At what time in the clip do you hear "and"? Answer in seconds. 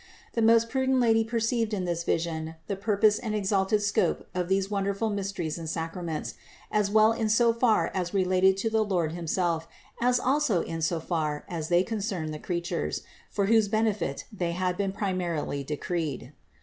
3.19-3.35, 5.59-5.69